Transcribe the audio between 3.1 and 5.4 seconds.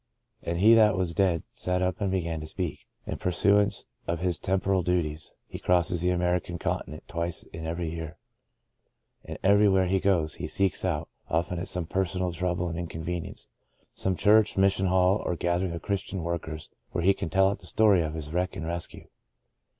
pursuance of his temporal duties,